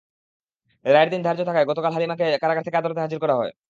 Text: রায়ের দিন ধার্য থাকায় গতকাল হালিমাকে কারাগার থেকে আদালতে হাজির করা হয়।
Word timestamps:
রায়ের 0.85 1.09
দিন 1.09 1.21
ধার্য 1.23 1.41
থাকায় 1.45 1.67
গতকাল 1.69 1.91
হালিমাকে 1.93 2.25
কারাগার 2.41 2.65
থেকে 2.65 2.79
আদালতে 2.79 3.01
হাজির 3.01 3.19
করা 3.23 3.35
হয়। 3.35 3.51